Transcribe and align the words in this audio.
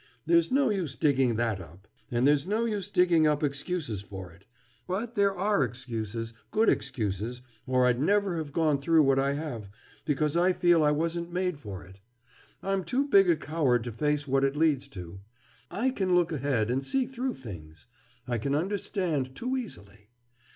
"There's 0.25 0.51
no 0.51 0.71
use 0.71 0.95
digging 0.95 1.35
that 1.35 1.61
up. 1.61 1.87
And 2.09 2.25
there's 2.25 2.47
no 2.47 2.65
use 2.65 2.89
digging 2.89 3.27
up 3.27 3.43
excuses 3.43 4.01
for 4.01 4.31
it. 4.31 4.47
But 4.87 5.13
there 5.13 5.35
are 5.35 5.63
excuses—good 5.63 6.69
excuses, 6.69 7.43
or 7.67 7.85
I'd 7.85 8.01
never 8.01 8.37
have 8.37 8.51
gone 8.51 8.81
through 8.81 9.03
what 9.03 9.19
I 9.19 9.33
have, 9.33 9.69
because 10.03 10.35
I 10.35 10.53
feel 10.53 10.81
I 10.83 10.89
wasn't 10.89 11.31
made 11.31 11.59
for 11.59 11.83
it. 11.85 11.99
I'm 12.63 12.83
too 12.83 13.09
big 13.09 13.29
a 13.29 13.35
coward 13.35 13.83
to 13.83 13.91
face 13.91 14.27
what 14.27 14.43
it 14.43 14.55
leads 14.55 14.87
to. 14.87 15.19
I 15.69 15.91
can 15.91 16.15
look 16.15 16.31
ahead 16.31 16.71
and 16.71 16.83
see 16.83 17.05
through 17.05 17.35
things. 17.35 17.85
I 18.27 18.39
can 18.39 18.55
understand 18.55 19.35
too 19.35 19.55
easily." 19.55 20.09